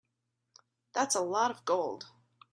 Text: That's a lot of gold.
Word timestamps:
That's 0.93 1.13
a 1.13 1.21
lot 1.21 1.51
of 1.51 1.63
gold. 1.63 2.07